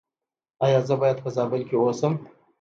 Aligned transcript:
ایا 0.65 0.79
زه 0.87 0.95
باید 1.01 1.17
په 1.23 1.29
زابل 1.35 1.61
کې 1.69 1.75
اوسم؟ 1.79 2.13